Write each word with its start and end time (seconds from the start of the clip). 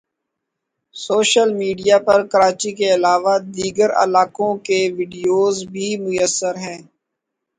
social 0.95 1.49
media 1.59 1.97
پر 2.07 2.19
کراچی 2.31 2.71
کے 2.77 2.87
علاوہ 2.95 3.35
دیگر 3.55 3.89
علاقوں 4.03 4.51
کے 4.65 4.79
وڈیوز 4.97 5.55
بھی 5.71 5.87
میسر 6.03 6.53
ہیں 6.65 6.79